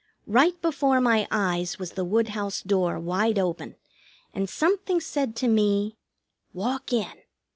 [0.25, 3.75] Right before my eyes was the woodhouse door wide open,
[4.33, 5.95] and something said to me:
[6.55, 7.13] "Walk in."